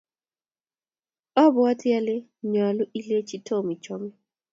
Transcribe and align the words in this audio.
obwoti 1.43 1.87
ale 1.97 2.15
nyoluu 2.51 2.91
ilenchi 2.97 3.37
Tom 3.47 3.65
ichome 3.75 4.11